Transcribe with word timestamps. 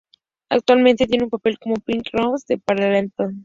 Actualmente 0.49 1.05
tiene 1.05 1.25
un 1.25 1.29
papel 1.29 1.59
como 1.59 1.75
Phil 1.75 2.01
Lessing 2.11 2.55
en 2.55 2.59
"Parenthood". 2.61 3.33